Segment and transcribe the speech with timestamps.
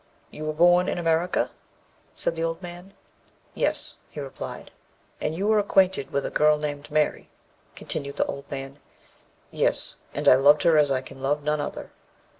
[0.31, 1.51] "You were born in America?"
[2.15, 2.95] said the old man.
[3.53, 4.71] "Yes," he replied.
[5.21, 7.29] "And you were acquainted with a girl named Mary?"
[7.75, 8.79] continued the old man.
[9.51, 11.91] "Yes, and I loved her as I can love none other."